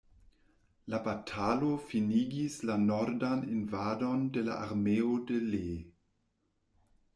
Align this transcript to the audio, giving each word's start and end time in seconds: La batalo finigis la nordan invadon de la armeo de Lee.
La 0.93 0.99
batalo 1.07 1.69
finigis 1.91 2.55
la 2.71 2.79
nordan 2.87 3.45
invadon 3.59 4.27
de 4.39 4.45
la 4.51 4.59
armeo 4.65 5.13
de 5.31 5.41
Lee. 5.55 5.79